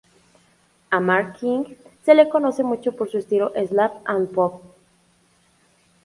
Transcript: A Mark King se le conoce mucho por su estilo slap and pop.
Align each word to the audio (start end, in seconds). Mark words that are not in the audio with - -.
A 0.89 0.99
Mark 0.99 1.37
King 1.37 1.75
se 2.03 2.15
le 2.15 2.27
conoce 2.27 2.63
mucho 2.63 2.95
por 2.95 3.11
su 3.11 3.19
estilo 3.19 3.53
slap 3.69 4.01
and 4.05 4.33
pop. 4.33 4.63